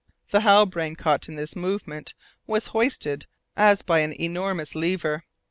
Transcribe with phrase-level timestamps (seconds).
[0.31, 2.15] The Halbrane, caught in this movement,
[2.47, 5.25] was hoisted as by an enormous lever.